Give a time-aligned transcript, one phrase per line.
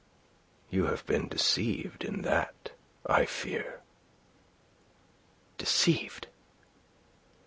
[0.71, 2.71] "You have been deceived in that,
[3.05, 3.81] I fear."
[5.59, 6.25] "Deceived?"